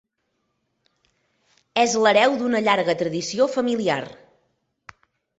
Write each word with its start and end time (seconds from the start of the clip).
És 1.81 1.93
l'hereu 2.03 2.33
d'una 2.39 2.61
llarga 2.67 2.95
tradició 3.01 3.47
familiar. 3.57 3.99